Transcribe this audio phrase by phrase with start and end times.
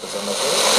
[0.00, 0.60] besonders ist.
[0.60, 0.69] There,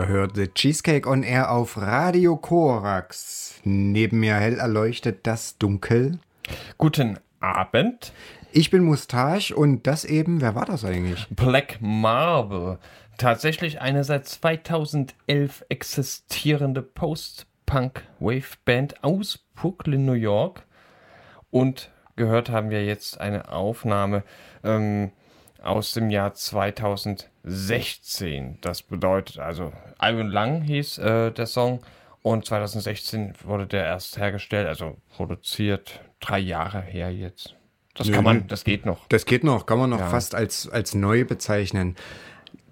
[0.00, 3.60] Ihr hört The Cheesecake on Air auf Radio Korax.
[3.64, 6.18] Neben mir hell erleuchtet das Dunkel.
[6.78, 8.14] Guten Abend.
[8.50, 11.26] Ich bin Mustache und das eben, wer war das eigentlich?
[11.28, 12.78] Black Marble.
[13.18, 20.62] Tatsächlich eine seit 2011 existierende Post-Punk-Wave-Band aus Brooklyn, New York.
[21.50, 24.22] Und gehört haben wir jetzt eine Aufnahme
[24.64, 25.10] ähm,
[25.62, 28.58] aus dem Jahr 2016.
[28.60, 31.80] Das bedeutet also, Iron Lang hieß äh, der Song
[32.22, 37.56] und 2016 wurde der erst hergestellt, also produziert, drei Jahre her jetzt.
[37.94, 39.06] Das Nö, kann man, das geht noch.
[39.08, 40.08] Das geht noch, kann man noch Ja.
[40.08, 41.96] fast als, als neu bezeichnen.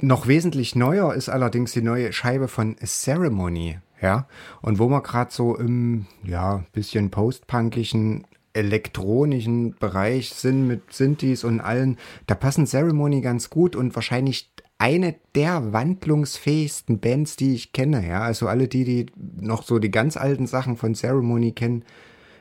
[0.00, 4.28] Noch wesentlich neuer ist allerdings die neue Scheibe von Ceremony, ja.
[4.62, 8.24] Und wo wir gerade so im, ja, bisschen postpunkischen,
[8.58, 11.96] elektronischen Bereich sind mit Synthes und allen,
[12.26, 18.20] da passen Ceremony ganz gut und wahrscheinlich eine der wandlungsfähigsten Bands, die ich kenne, ja.
[18.20, 21.84] Also alle die, die noch so die ganz alten Sachen von Ceremony kennen,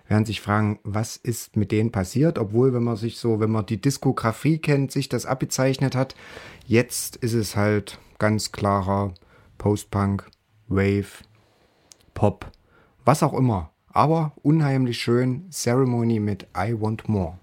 [0.07, 3.65] werden sich fragen, was ist mit denen passiert, obwohl, wenn man sich so, wenn man
[3.65, 6.15] die Diskografie kennt, sich das abgezeichnet hat,
[6.65, 9.13] jetzt ist es halt ganz klarer
[9.57, 10.29] Post-Punk,
[10.67, 11.23] Wave,
[12.13, 12.51] Pop,
[13.03, 13.71] was auch immer.
[13.97, 17.39] Aber unheimlich schön Ceremony mit I Want More.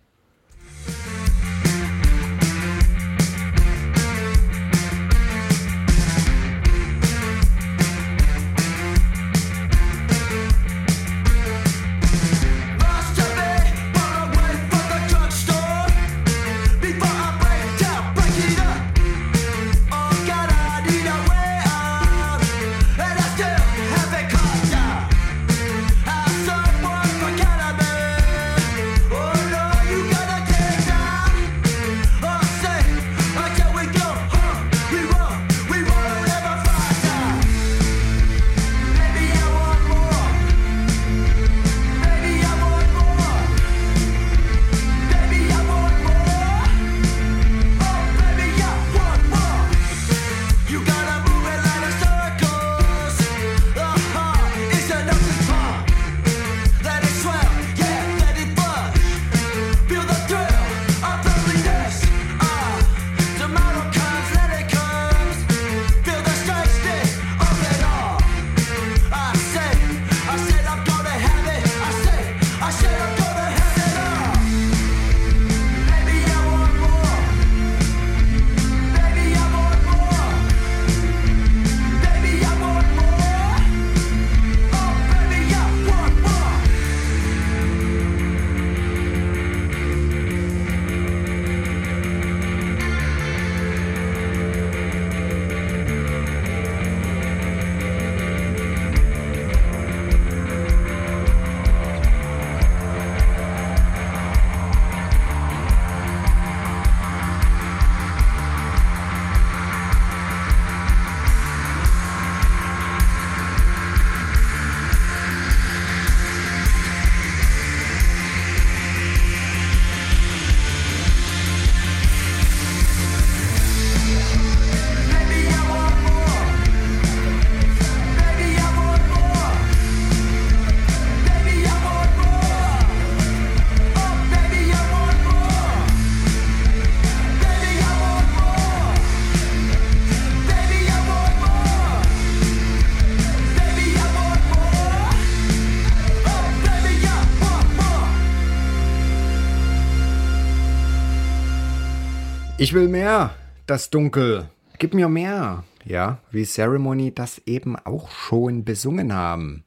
[152.75, 153.31] Will mehr,
[153.67, 154.49] das Dunkel.
[154.79, 155.63] Gib mir mehr.
[155.85, 159.65] Ja, wie Ceremony das eben auch schon besungen haben.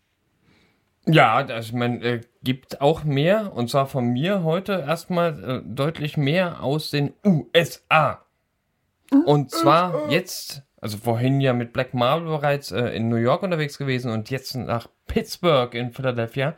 [1.05, 6.17] Ja, das, man äh, gibt auch mehr, und zwar von mir heute erstmal äh, deutlich
[6.17, 8.25] mehr aus den USA.
[9.25, 13.77] Und zwar jetzt, also vorhin ja mit Black Marble bereits äh, in New York unterwegs
[13.77, 16.55] gewesen und jetzt nach Pittsburgh in Philadelphia.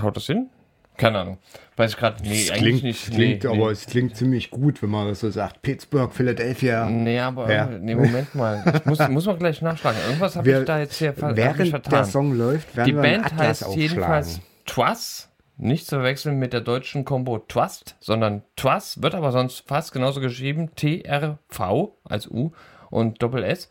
[0.00, 0.48] Haut das hin?
[0.96, 1.38] Keine Ahnung.
[1.76, 2.22] Weiß ich gerade.
[2.22, 3.06] Nee, Es eigentlich klingt, nicht.
[3.12, 3.72] klingt nee, aber nee.
[3.72, 5.60] es klingt ziemlich gut, wenn man das so sagt.
[5.62, 6.88] Pittsburgh, Philadelphia.
[6.88, 7.66] Nee, aber Ja.
[7.66, 8.62] nee, Moment mal.
[8.74, 9.98] Ich muss, muss man gleich nachschlagen.
[10.06, 11.90] Irgendwas habe ich da jetzt hier Während vertan.
[11.92, 13.82] der Song läuft, werden Die wir Band Atlas heißt aufschlagen.
[13.82, 15.28] jedenfalls Twas.
[15.58, 20.20] Nicht zu verwechseln mit der deutschen Combo Twast, sondern Twas wird aber sonst fast genauso
[20.20, 20.74] geschrieben.
[20.76, 22.52] T-R-V als U
[22.90, 23.70] und Doppel S.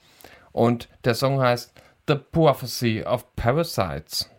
[0.51, 1.73] Und der Song heißt
[2.07, 4.29] The Prophecy of Parasites.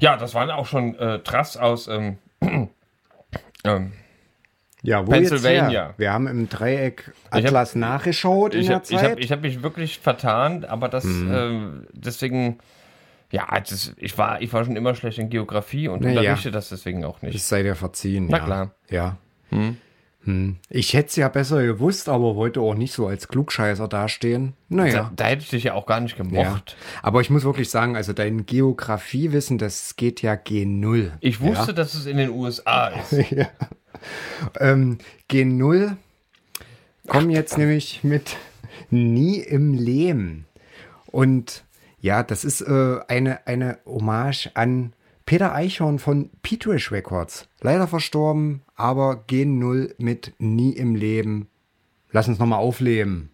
[0.00, 2.18] Ja, das waren auch schon äh, Trass aus ähm,
[3.64, 3.92] ähm,
[4.82, 5.94] Ja, wo Pennsylvania.
[5.96, 9.10] Wir haben im Dreieck Atlas nachgeschaut in ich der habe ich Zeit.
[9.10, 12.58] hab, ich hab mich wirklich vertan, aber das ähm, deswegen
[13.30, 16.20] ja, das, ich war ich war schon immer schlecht in Geografie und Na ja.
[16.20, 17.34] unterrichte das deswegen auch nicht.
[17.34, 18.28] das sei dir verziehen.
[18.30, 18.44] Na ja.
[18.44, 18.70] klar.
[18.88, 19.16] Ja.
[19.50, 19.76] Hm.
[20.68, 24.54] Ich hätte es ja besser gewusst, aber wollte auch nicht so als Klugscheißer dastehen.
[24.68, 24.92] Naja.
[24.92, 26.24] Da, da hätte ich dich ja auch gar nicht Ja.
[26.24, 26.76] gemocht.
[27.02, 31.12] Aber ich muss wirklich sagen, also dein Geografiewissen, das geht ja G0.
[31.20, 33.30] Ich wusste, dass es in den USA ist.
[33.30, 33.48] Ja.
[34.60, 34.98] Ähm,
[35.30, 35.96] G0
[37.06, 38.36] kommen jetzt nämlich mit
[38.90, 40.46] Nie im Leben.
[41.06, 41.64] Und
[42.00, 44.92] ja, das ist äh, eine, eine Hommage an
[45.28, 47.48] Peter Eichhorn von Petrish Records.
[47.60, 51.48] Leider verstorben, aber G0 mit Nie im Leben.
[52.10, 53.28] Lass uns nochmal aufleben.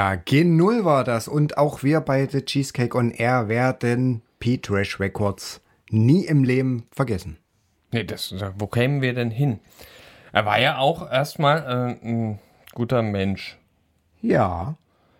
[0.00, 1.28] Ja, G0 war das.
[1.28, 7.36] Und auch wir bei The Cheesecake on Air werden P-Trash Records nie im Leben vergessen.
[7.92, 9.60] Nee, das, wo kämen wir denn hin?
[10.32, 12.38] Er war ja auch erstmal äh, ein
[12.72, 13.58] guter Mensch.
[14.22, 14.76] Ja,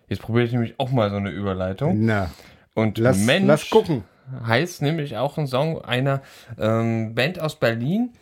[0.07, 2.03] Jetzt probiere ich nämlich auch mal so eine Überleitung.
[2.03, 2.31] na,
[2.73, 4.03] Und lass, Mensch lass gucken.
[4.47, 6.23] heißt nämlich auch ein Song einer
[6.59, 8.13] ähm, Band aus Berlin.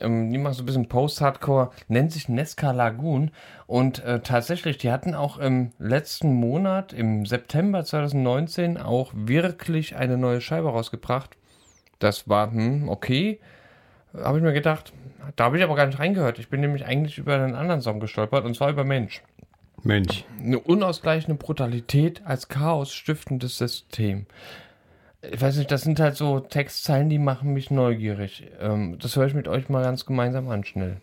[0.00, 3.30] Ähm, die macht so ein bisschen Post-Hardcore, nennt sich Nesca Lagoon.
[3.66, 10.16] Und äh, tatsächlich, die hatten auch im letzten Monat, im September 2019, auch wirklich eine
[10.16, 11.36] neue Scheibe rausgebracht.
[11.98, 13.40] Das war, hm, okay.
[14.14, 14.92] Habe ich mir gedacht.
[15.34, 16.38] Da habe ich aber gar nicht reingehört.
[16.38, 19.22] Ich bin nämlich eigentlich über einen anderen Song gestolpert, und zwar über Mensch.
[19.82, 20.24] Mensch.
[20.40, 24.26] Eine unausgleichende Brutalität als Chaos stiftendes System.
[25.22, 28.50] Ich weiß nicht, das sind halt so Textzeilen, die machen mich neugierig.
[28.60, 31.00] Ähm, das höre ich mit euch mal ganz gemeinsam an, schnell.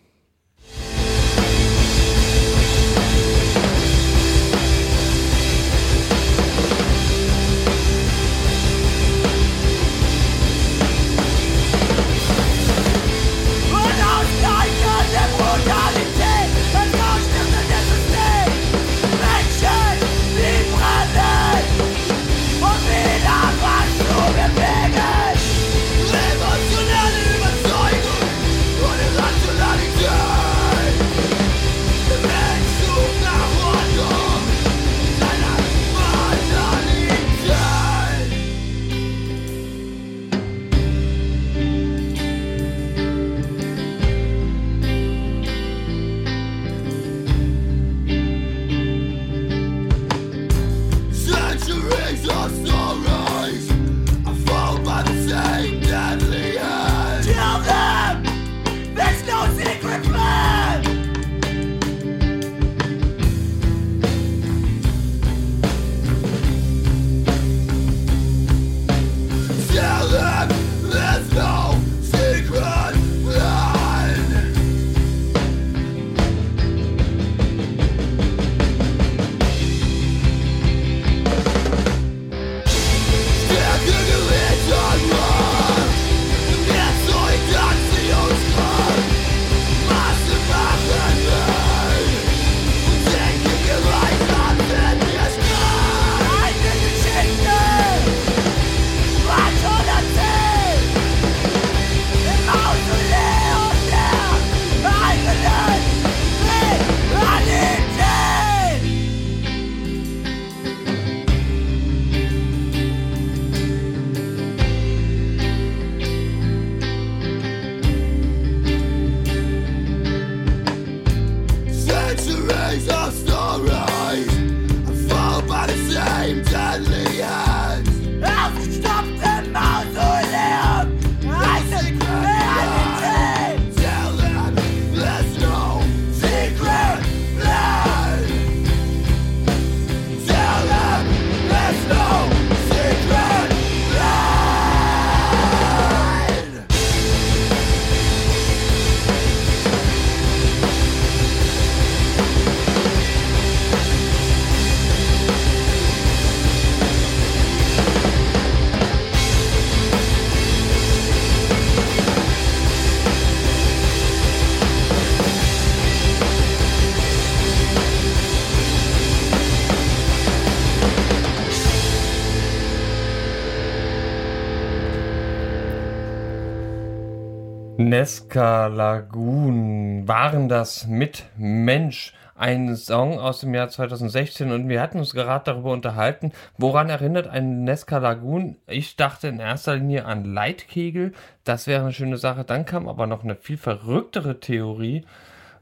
[177.94, 182.12] Nesca Lagoon waren das mit Mensch.
[182.34, 187.28] Ein Song aus dem Jahr 2016 und wir hatten uns gerade darüber unterhalten, woran erinnert
[187.28, 188.56] ein Nesca Lagoon?
[188.66, 191.12] Ich dachte in erster Linie an Leitkegel,
[191.44, 192.42] das wäre eine schöne Sache.
[192.42, 195.04] Dann kam aber noch eine viel verrücktere Theorie.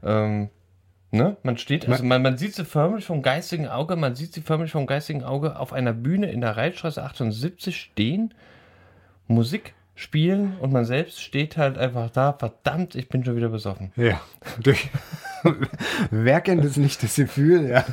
[0.03, 0.49] Ähm,
[1.11, 1.37] ne?
[1.43, 4.71] Man steht, also man, man sieht sie förmlich vom geistigen Auge, man sieht sie förmlich
[4.71, 8.33] vom geistigen Auge auf einer Bühne in der Reitstraße 78 stehen
[9.27, 13.91] Musik spielen und man selbst steht halt einfach da, verdammt, ich bin schon wieder besoffen.
[13.95, 14.21] Ja.
[14.61, 14.89] Durch,
[16.11, 17.69] wer kennt es nicht, das Gefühl?
[17.69, 17.85] Ja.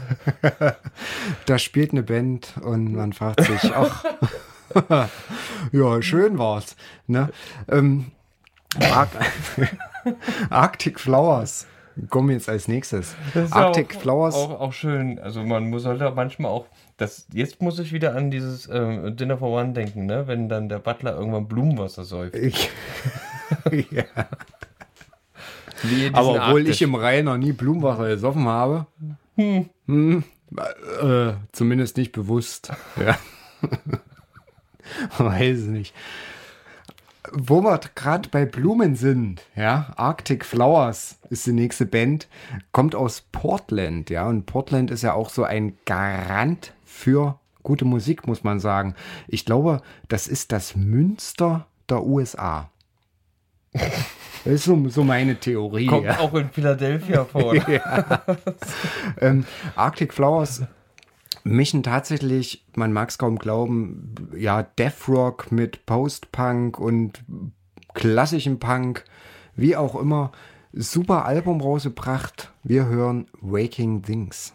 [1.46, 4.04] da spielt eine Band und man fragt sich, ach,
[5.72, 6.76] ja, schön war's.
[7.06, 7.30] Ne?
[7.68, 8.12] Ähm,
[8.78, 9.08] Ar
[10.50, 11.66] Arctic Flowers
[12.08, 13.14] kommen jetzt als nächstes.
[13.34, 14.34] Das ist Arctic auch, Flowers.
[14.34, 15.18] Auch, auch schön.
[15.18, 16.66] Also man muss halt auch manchmal auch.
[16.96, 20.26] Das, jetzt muss ich wieder an dieses ähm, Dinner for One denken, ne?
[20.26, 22.36] Wenn dann der Butler irgendwann Blumenwasser säuft.
[22.36, 22.70] Ich,
[23.90, 24.04] ja.
[25.82, 26.76] Diesen Aber obwohl Arktis.
[26.76, 28.86] ich im Rhein noch nie Blumenwasser gesoffen habe.
[29.36, 30.24] Hm.
[31.00, 32.72] Äh, zumindest nicht bewusst.
[33.02, 33.18] Ja.
[35.18, 35.94] Weiß es nicht.
[37.32, 42.28] Wo wir gerade bei Blumen sind, ja, Arctic Flowers ist die nächste Band,
[42.72, 48.26] kommt aus Portland, ja, und Portland ist ja auch so ein Garant für gute Musik,
[48.26, 48.94] muss man sagen.
[49.28, 52.70] Ich glaube, das ist das Münster der USA.
[53.72, 55.86] Das ist so, so meine Theorie.
[55.86, 56.18] Kommt ja.
[56.18, 57.54] auch in Philadelphia vor.
[59.20, 59.44] ähm,
[59.76, 60.62] Arctic Flowers
[61.44, 67.24] mischen tatsächlich, man mag es kaum glauben, ja, Death Rock mit Post-Punk und
[67.94, 69.04] klassischem Punk,
[69.56, 70.32] wie auch immer.
[70.72, 72.52] Super Album rausgebracht.
[72.62, 74.54] Wir hören Waking Things.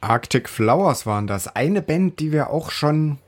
[0.00, 1.54] Arctic Flowers waren das.
[1.54, 3.18] Eine Band, die wir auch schon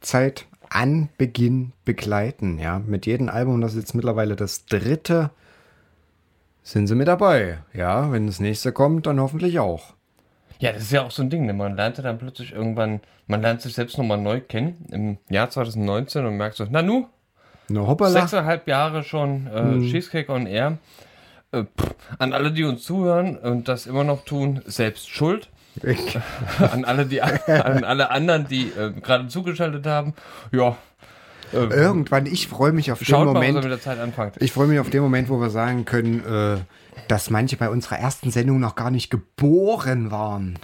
[0.00, 2.58] seit Anbeginn begleiten.
[2.58, 5.30] Ja, mit jedem Album, das ist jetzt mittlerweile das dritte,
[6.62, 7.58] sind sie mit dabei.
[7.74, 9.94] Ja, wenn das nächste kommt, dann hoffentlich auch.
[10.58, 11.52] Ja, das ist ja auch so ein Ding, ne?
[11.52, 16.24] Man lernte dann plötzlich irgendwann, man lernt sich selbst nochmal neu kennen im Jahr 2019
[16.24, 17.08] und merkt so, na nu,
[17.74, 18.12] hoppala.
[18.12, 20.78] sechseinhalb Jahre schon äh, Cheesecake on Air.
[21.50, 25.50] Äh, pff, an alle, die uns zuhören und das immer noch tun, selbst schuld.
[26.72, 30.14] an alle, die, an alle anderen, die äh, gerade zugeschaltet haben.
[30.52, 30.76] Ja,
[31.52, 33.54] Irgendwann, ich freue mich auf den mal, Moment.
[33.56, 34.36] mit der Zeit anfängt.
[34.40, 36.60] Ich freue mich auf den Moment, wo wir sagen können, äh,
[37.08, 40.58] dass manche bei unserer ersten Sendung noch gar nicht geboren waren.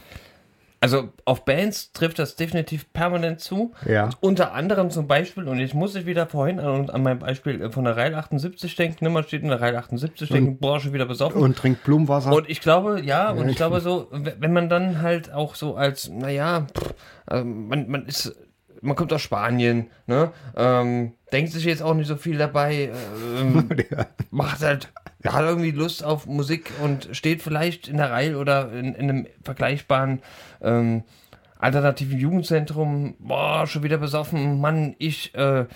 [0.81, 3.73] Also auf Bands trifft das definitiv permanent zu.
[3.85, 4.11] Ja.
[4.21, 7.71] Unter anderem zum Beispiel, und ich muss ich wieder vorhin an, an mein Beispiel äh,
[7.71, 11.07] von der Reihe 78 denken, man steht in der Reihe 78, denken, boah, schon wieder
[11.07, 11.43] besoffen.
[11.43, 12.33] Und trinkt Blumenwasser.
[12.33, 16.09] Und ich glaube, ja, und ich glaube so, wenn man dann halt auch so als,
[16.09, 16.95] naja, pff,
[17.27, 18.37] also man, man ist,
[18.81, 22.91] man kommt aus Spanien, ne, ähm, denkt sich jetzt auch nicht so viel dabei,
[23.39, 23.69] ähm,
[24.31, 24.93] macht halt,
[25.25, 29.27] hat irgendwie Lust auf Musik und steht vielleicht in der Reihe oder in, in einem
[29.43, 30.21] vergleichbaren,
[30.61, 31.05] ähm,
[31.59, 35.67] alternativen Jugendzentrum, boah, schon wieder besoffen, Mann, ich, äh,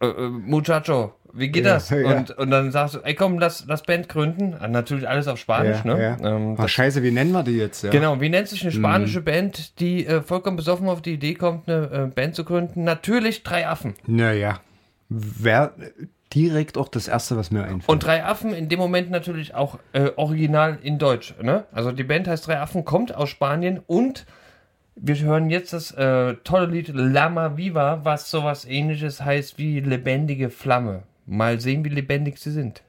[0.00, 1.90] äh, äh, Muchacho, wie geht Ja, das?
[1.90, 2.16] ja.
[2.16, 4.54] Und, und dann sagst du, ey komm, lass, lass Band gründen.
[4.58, 6.16] Ah, Natürlich alles auf Spanisch, ja, ne?
[6.22, 7.82] Ähm, Ach, das, scheiße, wie nennen wir die jetzt?
[7.84, 7.90] Ja.
[7.90, 11.68] genau, wie nennt sich eine spanische Band, die äh, vollkommen besoffen auf die Idee kommt,
[11.68, 12.84] eine äh, Band zu gründen?
[12.84, 13.94] Natürlich drei Affen.
[14.06, 14.60] Naja.
[15.08, 15.72] Wäre
[16.32, 17.88] direkt auch das Erste, was mir einfällt.
[17.88, 21.34] Und drei Affen in dem Moment natürlich auch äh, original in Deutsch.
[21.42, 21.64] Ne?
[21.72, 24.26] Also die Band heißt Drei Affen, kommt aus Spanien und
[24.94, 30.50] wir hören jetzt das äh, tolle Lied Lama Viva, was sowas ähnliches heißt wie lebendige
[30.50, 31.02] Flamme.
[31.30, 32.82] Mal sehen, wie lebendig sie sind.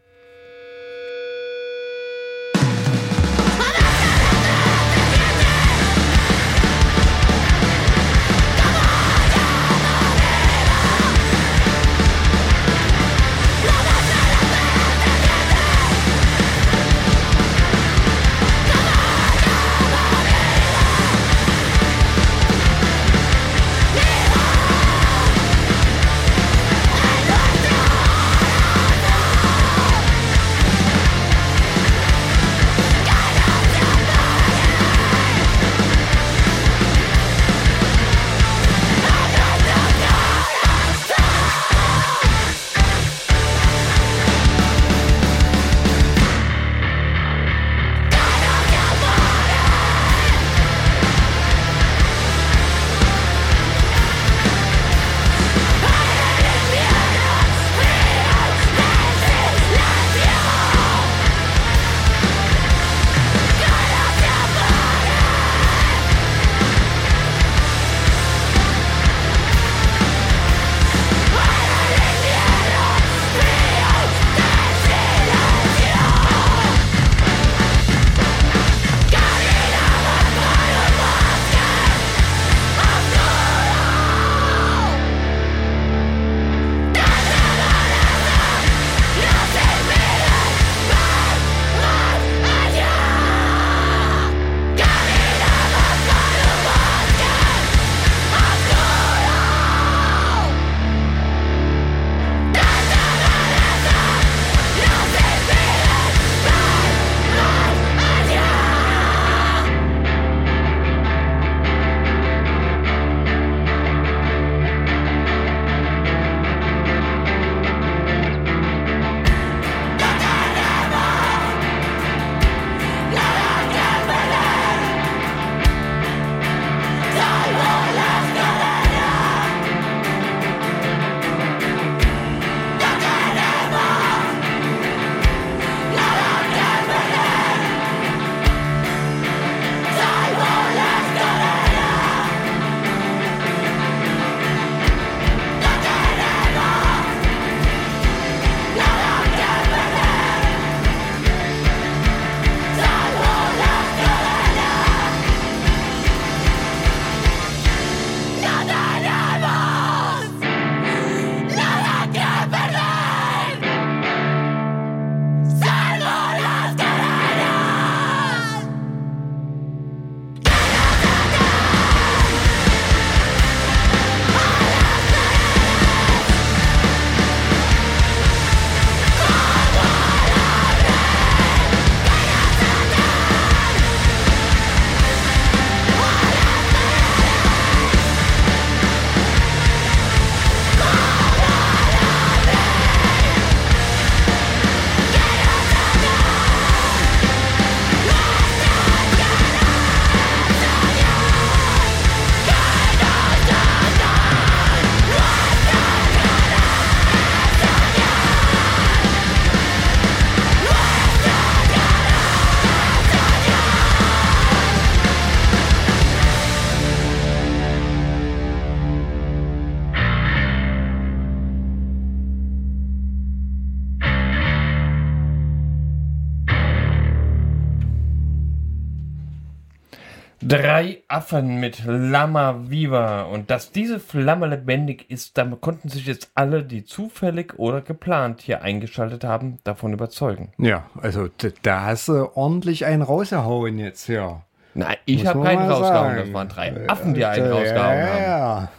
[230.42, 233.24] Drei Affen mit Lama Viva.
[233.24, 238.42] Und dass diese Flamme lebendig ist, damit konnten sich jetzt alle, die zufällig oder geplant
[238.42, 240.52] hier eingeschaltet haben, davon überzeugen.
[240.58, 241.28] Ja, also
[241.62, 244.42] da hast du ordentlich einen rausgehauen jetzt, ja.
[244.74, 246.16] Nein, ich habe keinen rausgehauen.
[246.16, 248.18] Das waren drei Affen, die einen rausgehauen haben.
[248.22, 248.70] ja,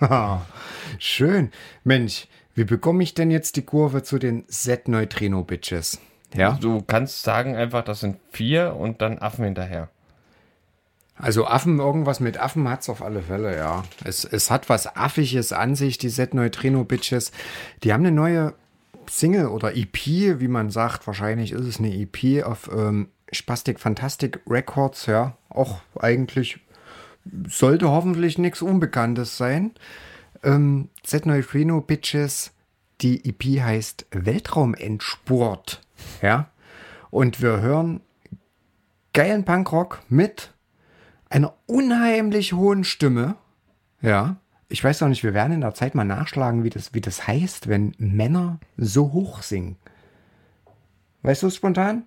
[0.00, 0.42] ja.
[0.98, 1.50] Schön.
[1.84, 6.00] Mensch, wie bekomme ich denn jetzt die Kurve zu den Z-Neutrino-Bitches?
[6.34, 9.88] Ja, Du kannst sagen einfach, das sind vier und dann Affen hinterher.
[11.20, 13.84] Also Affen, irgendwas mit Affen hat's auf alle Fälle, ja.
[14.04, 17.32] Es, es hat was Affiges an sich, die Z-Neutrino-Bitches.
[17.82, 18.54] Die haben eine neue
[19.08, 21.06] Single oder EP, wie man sagt.
[21.06, 25.36] Wahrscheinlich ist es eine EP auf ähm, Spastic Fantastic Records, ja.
[25.48, 26.60] Auch eigentlich
[27.48, 29.72] sollte hoffentlich nichts Unbekanntes sein.
[30.42, 32.52] Ähm, Z-Neutrino Bitches,
[33.00, 35.82] die EP heißt Weltraumendspurt,
[36.22, 36.48] ja.
[37.10, 38.00] Und wir hören
[39.12, 40.52] geilen Punkrock mit
[41.30, 43.36] einer unheimlich hohen Stimme,
[44.02, 44.36] ja.
[44.68, 47.26] Ich weiß auch nicht, wir werden in der Zeit mal nachschlagen, wie das, wie das
[47.26, 49.76] heißt, wenn Männer so hoch singen.
[51.22, 52.04] Weißt du spontan?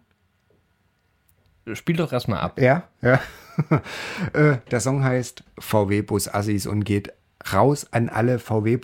[1.73, 2.59] Spiel doch erstmal ab.
[2.59, 3.19] Ja, ja.
[4.33, 7.13] Äh, Der Song heißt VW Bus Assis und geht
[7.53, 8.77] raus an alle VW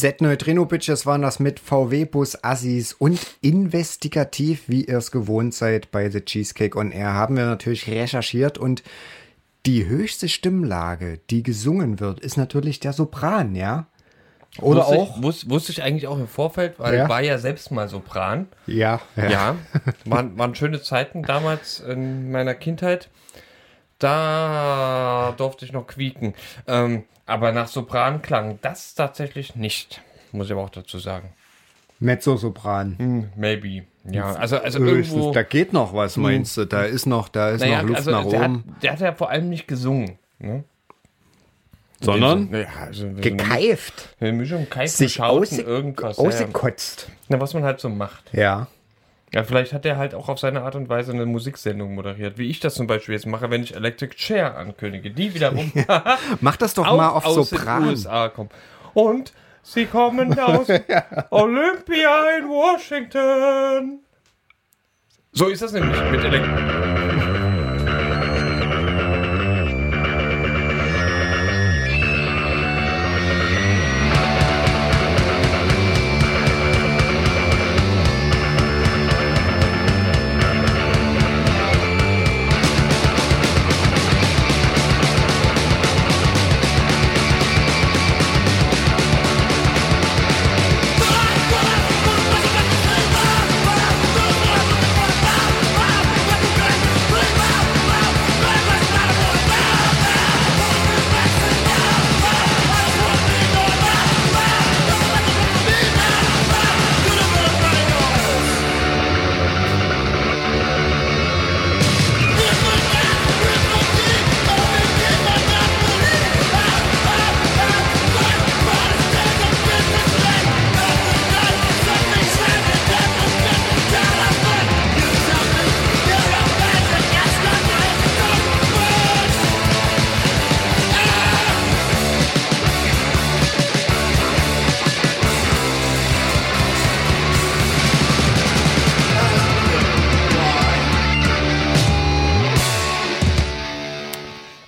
[0.00, 6.22] Z-Neutrino-Bitches waren das mit VW-Bus Assis und investigativ, wie ihr es gewohnt seid bei The
[6.22, 8.82] Cheesecake on Air, haben wir natürlich recherchiert und
[9.66, 13.88] die höchste Stimmlage, die gesungen wird, ist natürlich der Sopran, ja?
[14.58, 15.16] Oder wusste auch?
[15.18, 17.02] Ich, wus, wusste ich eigentlich auch im Vorfeld, weil Ja.
[17.04, 18.48] ich war ja selbst mal Sopran.
[18.66, 19.56] Ja, Ja,
[20.06, 23.10] waren, waren schöne Zeiten damals in meiner Kindheit.
[23.98, 26.32] Da durfte ich noch quieken.
[26.66, 30.02] Ähm, aber nach Sopran klang das tatsächlich nicht,
[30.32, 31.30] muss ich aber auch dazu sagen.
[32.00, 32.96] Mezzosopran.
[32.98, 33.84] Hm, maybe.
[34.04, 35.32] Ja, also, also Höchstens, irgendwo.
[35.32, 36.64] da geht noch was, meinst du?
[36.64, 38.76] Da ist noch, da ist naja, noch Luft also nach der, hat, oben.
[38.82, 40.18] der hat ja vor allem nicht gesungen.
[40.38, 40.64] Ne?
[42.00, 44.16] Sondern Ja, also gekeift.
[44.20, 46.18] Eine Mischung Keifen, Sich Schauten, irgendwas.
[46.18, 47.10] Ausgekotzt.
[47.28, 48.32] ja, was man halt so macht.
[48.32, 48.68] Ja.
[49.32, 52.50] Ja, vielleicht hat er halt auch auf seine Art und Weise eine Musiksendung moderiert, wie
[52.50, 55.10] ich das zum Beispiel jetzt mache, wenn ich Electric Chair ankündige.
[55.10, 55.72] Die wiederum
[56.40, 57.88] Mach das doch auch mal auf aus den Sopran.
[57.88, 58.50] USA kommen.
[58.92, 60.66] Und sie kommen aus
[61.30, 64.00] Olympia in Washington.
[65.32, 67.09] So ist das nämlich mit Electric.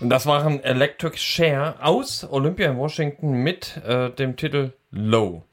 [0.05, 5.44] Das waren Electric Share aus Olympia in Washington mit äh, dem Titel Low.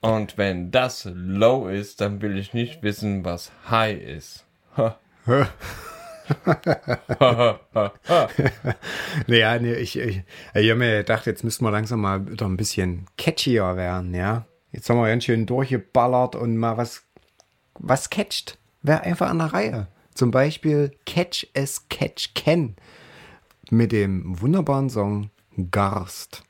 [0.00, 4.44] Und wenn das Low ist, dann will ich nicht wissen, was High ist.
[9.26, 10.22] Naja, nee, ich, ich,
[10.54, 14.44] ich habe mir gedacht, jetzt müssen wir langsam mal wieder ein bisschen catchier werden, ja.
[14.70, 17.04] Jetzt haben wir ganz schön durchgeballert und mal was,
[17.78, 18.58] was catcht.
[18.82, 19.88] Wäre einfach an der Reihe.
[20.12, 22.76] Zum Beispiel Catch as Catch Can
[23.70, 25.30] mit dem wunderbaren Song
[25.70, 26.47] Garst.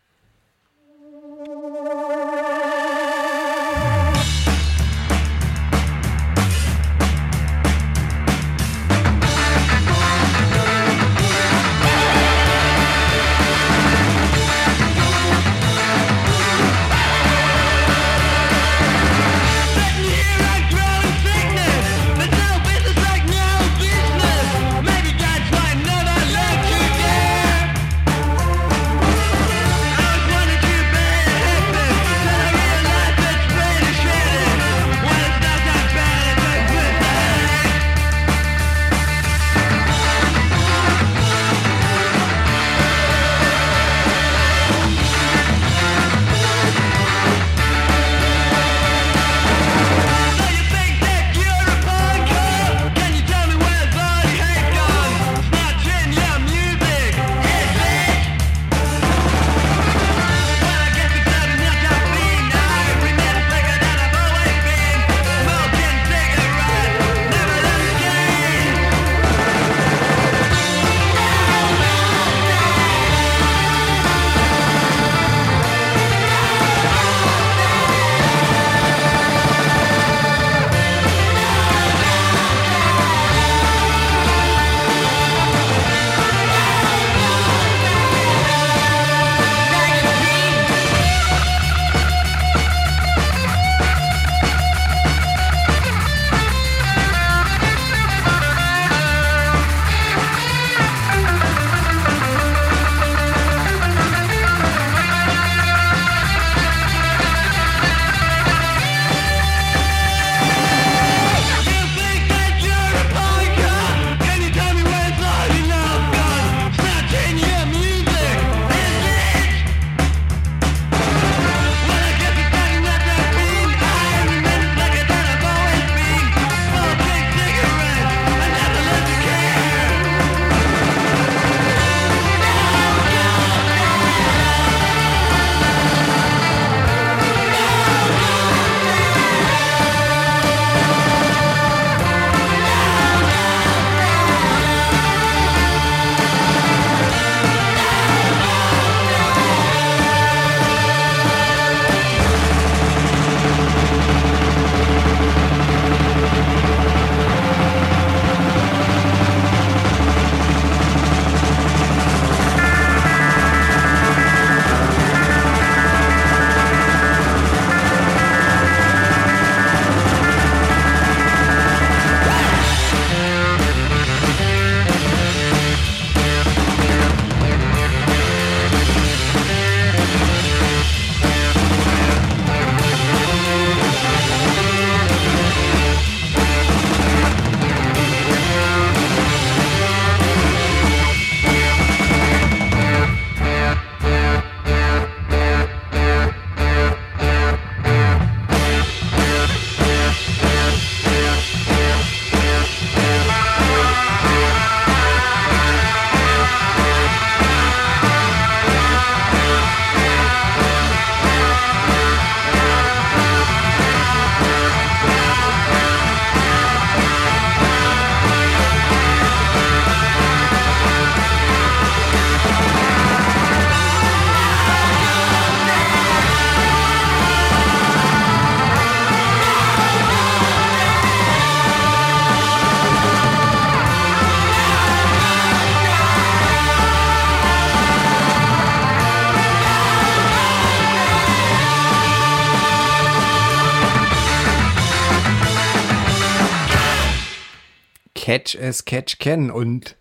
[248.29, 249.51] Catch as Catch Can.
[249.51, 249.97] Und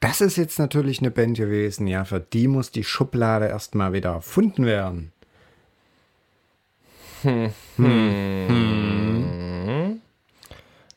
[0.00, 4.10] das ist jetzt natürlich eine Band gewesen, ja, für die muss die Schublade erstmal wieder
[4.14, 5.12] erfunden werden.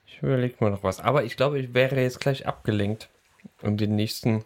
[0.08, 1.00] Ich überlege mal noch was.
[1.00, 3.10] Aber ich glaube, ich wäre jetzt gleich abgelenkt,
[3.62, 4.43] um den nächsten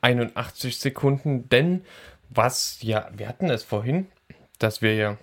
[0.00, 1.84] 81 Sekunden, denn
[2.30, 4.08] was, ja, wir hatten es vorhin,
[4.58, 5.18] dass wir ja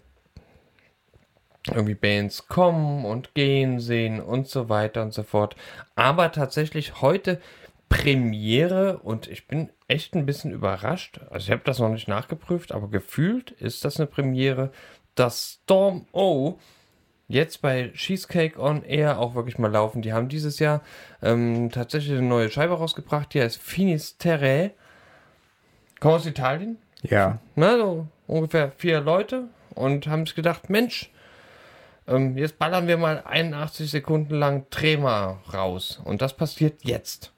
[1.74, 5.56] irgendwie Bands kommen und gehen sehen und so weiter und so fort.
[5.96, 7.42] Aber tatsächlich heute
[7.90, 11.20] Premiere und ich bin echt ein bisschen überrascht.
[11.30, 14.72] Also ich habe das noch nicht nachgeprüft, aber gefühlt ist das eine Premiere,
[15.16, 16.60] dass Storm O
[17.28, 20.02] jetzt bei Cheesecake on Air auch wirklich mal laufen.
[20.02, 20.82] Die haben dieses Jahr
[21.24, 24.72] ähm, tatsächlich eine neue Scheibe rausgebracht, die heißt Finisterre.
[26.00, 27.40] Kommt aus Italien, Ja.
[27.56, 31.10] ne, so ungefähr vier Leute und haben sich gedacht, Mensch,
[32.08, 36.02] ähm, jetzt ballern wir mal 81 Sekunden lang Trema raus.
[36.04, 37.35] Und das passiert jetzt.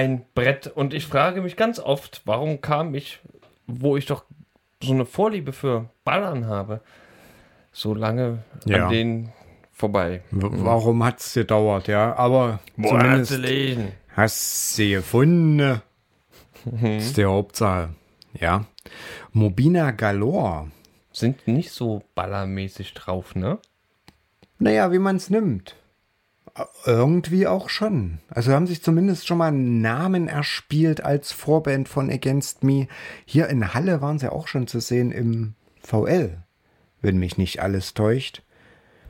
[0.00, 0.66] Ein Brett.
[0.66, 3.20] Und ich frage mich ganz oft, warum kam ich,
[3.66, 4.24] wo ich doch
[4.82, 6.80] so eine Vorliebe für Ballern habe,
[7.72, 8.86] so lange Ja.
[8.86, 9.32] an denen
[9.72, 10.22] vorbei.
[10.30, 12.14] W warum hat's gedauert, ja?
[12.16, 13.92] Aber Woher zumindest zu lesen?
[14.16, 15.82] hast sie gefunden.
[16.64, 17.90] Das ist die Hauptsache.
[18.38, 18.64] Ja.
[19.32, 20.70] Mobina Galore.
[21.12, 23.58] Sind nicht so ballermäßig drauf, ne?
[24.58, 25.74] Naja, wie man es nimmt.
[26.84, 28.18] Irgendwie auch schon.
[28.28, 32.88] Also haben sich zumindest schon mal einen Namen erspielt als Vorband von Against Me.
[33.24, 36.38] Hier in Halle waren sie auch schon zu sehen im VL,
[37.02, 38.42] wenn mich nicht alles täuscht.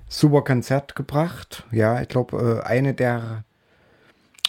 [0.09, 1.65] Super Konzert gebracht.
[1.71, 3.45] Ja, ich glaube, äh, eine der.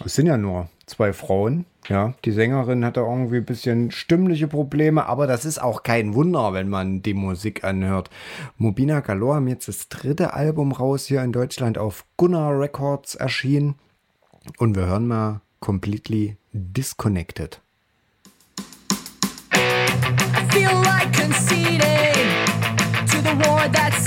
[0.03, 1.65] Es sind ja nur zwei Frauen.
[1.87, 6.53] Ja, die Sängerin hatte irgendwie ein bisschen stimmliche Probleme, aber das ist auch kein Wunder,
[6.53, 8.09] wenn man die Musik anhört.
[8.57, 13.75] Mobina Galore haben jetzt das dritte Album raus hier in Deutschland auf Gunnar Records erschienen.
[14.57, 17.61] Und wir hören mal Completely Disconnected.
[19.53, 21.81] I feel like conceding
[23.07, 24.01] to the war that's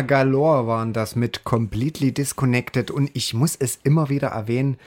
[0.00, 4.78] Mobina Galore waren das mit Completely Disconnected und ich muss es immer wieder erwähnen,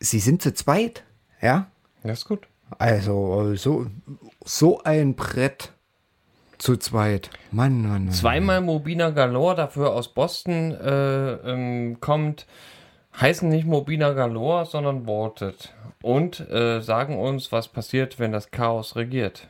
[0.00, 1.04] sie sind zu zweit,
[1.40, 1.68] ja?
[2.02, 2.48] Das ist gut.
[2.78, 3.86] Also so,
[4.44, 5.72] so ein Brett
[6.58, 7.30] zu zweit.
[7.52, 8.12] Mann, Mann, Mann.
[8.12, 12.46] Zweimal Mobina Galore, dafür aus Boston äh, ähm, kommt,
[13.20, 15.72] heißen nicht Mobina Galore, sondern Wanted.
[16.02, 19.46] Und äh, sagen uns, was passiert, wenn das Chaos regiert.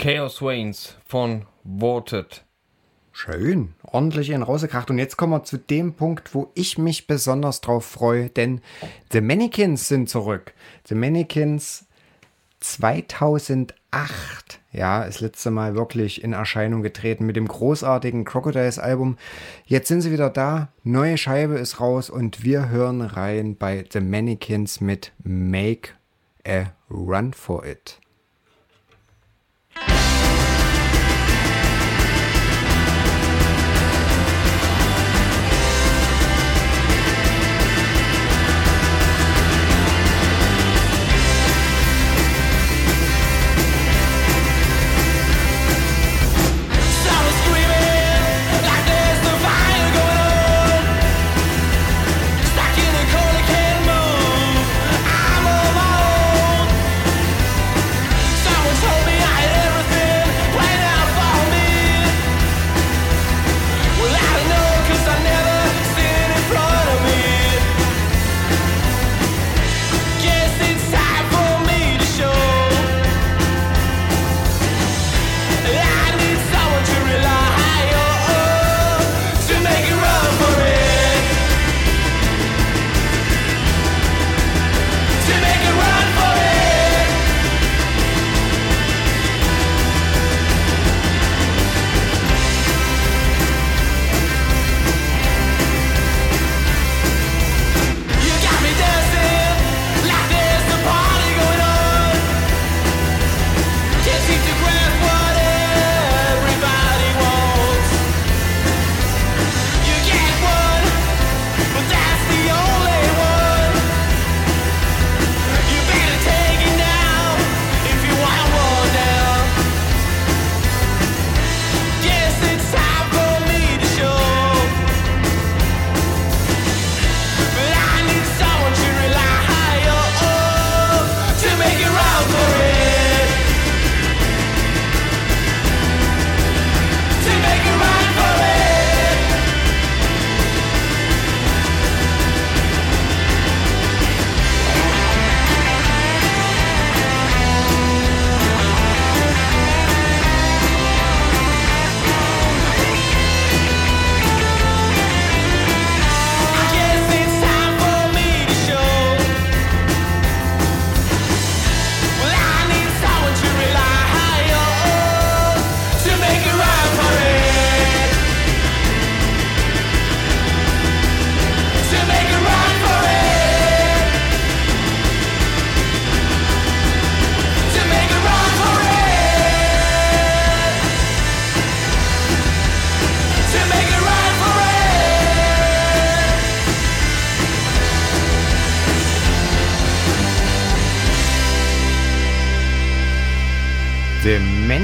[0.00, 2.44] Chaos Reigns von Voted.
[3.10, 3.74] schön.
[3.82, 4.90] Ordentlich in rausgekracht.
[4.90, 8.60] Und jetzt kommen wir zu dem Punkt, wo ich mich besonders drauf freue, denn
[9.10, 10.54] The Mannequins sind zurück.
[10.86, 11.86] The Mannequins
[12.60, 13.74] 2008,
[14.70, 19.16] ja, das letzte Mal wirklich in Erscheinung getreten mit dem großartigen Crocodiles-Album.
[19.66, 23.98] Jetzt sind sie wieder da, neue Scheibe ist raus und wir hören rein bei The
[23.98, 25.90] Mannequins mit Make
[26.46, 27.98] a Run for It.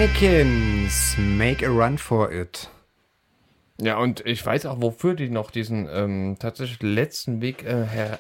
[0.05, 2.69] Mannequins, make a run for it.
[3.81, 8.19] Ja, und ich weiß auch, wofür die noch diesen ähm, tatsächlich letzten Weg äh, her,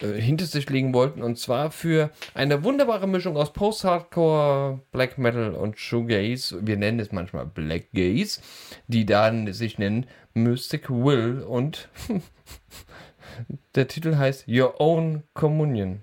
[0.00, 1.22] äh, hinter sich legen wollten.
[1.22, 6.58] Und zwar für eine wunderbare Mischung aus Post-Hardcore, Black Metal und Shoegaze.
[6.66, 8.42] Wir nennen es manchmal Black Gaze,
[8.88, 10.04] die dann sich nennen
[10.34, 11.40] Mystic Will.
[11.40, 11.88] Und
[13.74, 16.02] der Titel heißt Your Own Communion.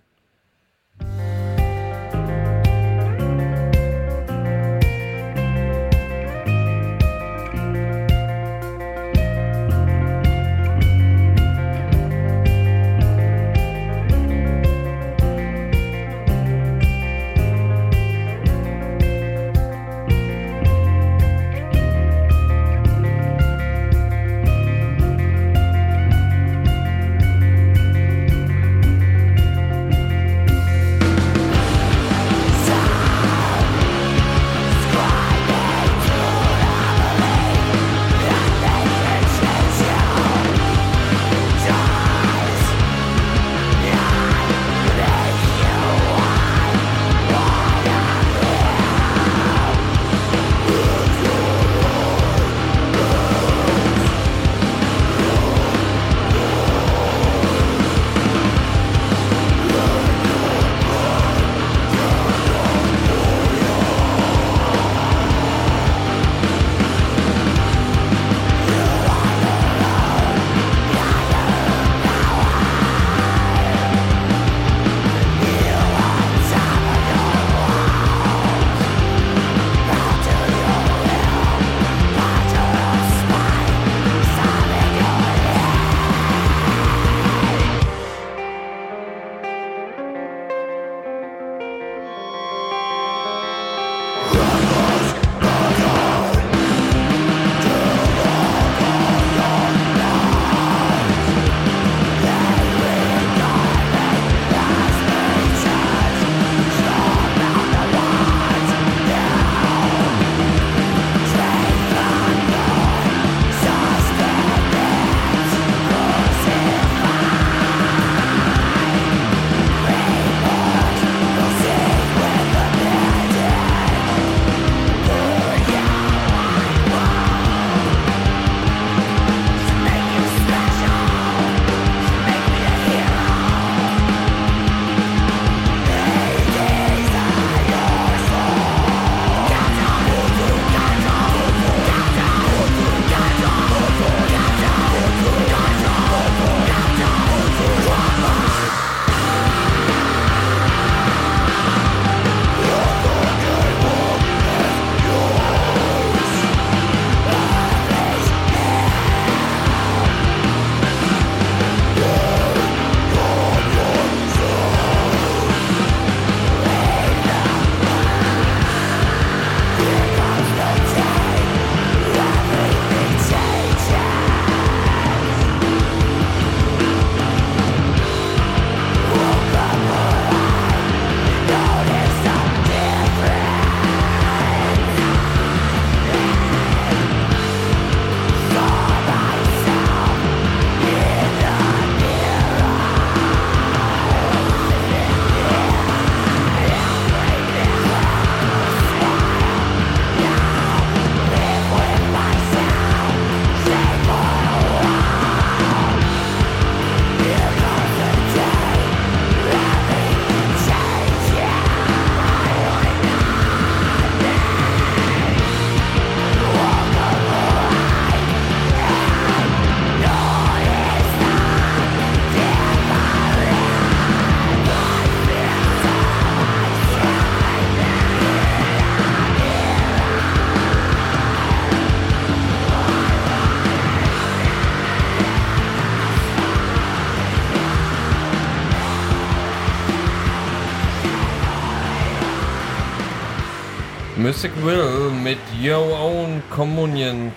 [244.42, 247.32] Mystic Will mit Your Own Communion.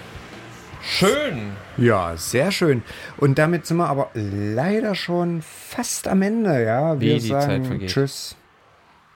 [0.82, 1.52] Schön.
[1.76, 2.82] Ja, sehr schön.
[3.18, 6.98] Und damit sind wir aber leider schon fast am Ende, ja.
[6.98, 7.90] Wir Wie die Zeit sagen vergeht.
[7.90, 8.36] Tschüss.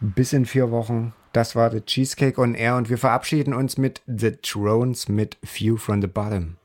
[0.01, 1.15] Bis in vier Wochen.
[1.33, 5.79] Das war The Cheesecake on Air und wir verabschieden uns mit The Thrones mit View
[5.79, 6.57] from the Bottom.